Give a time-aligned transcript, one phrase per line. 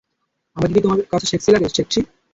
[0.57, 1.67] আমাকে কি তোমার কাছে সেক্সি লাগে?